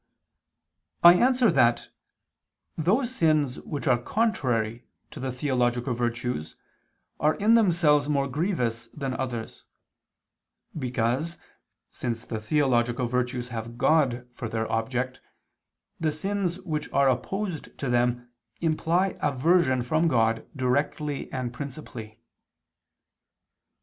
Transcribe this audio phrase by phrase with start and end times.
[1.03, 1.89] I answer that,
[2.75, 6.55] Those sins which are contrary to the theological virtues
[7.19, 9.63] are in themselves more grievous than others:
[10.75, 11.37] because,
[11.91, 15.21] since the theological virtues have God for their object,
[15.99, 18.27] the sins which are opposed to them
[18.59, 22.19] imply aversion from God directly and principally.